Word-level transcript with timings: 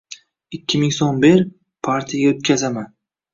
Ikki 0.57 0.79
ming 0.83 0.93
so‘m 0.95 1.19
ber, 1.25 1.43
partiyaga 1.89 2.33
o‘tkazaman 2.39 2.91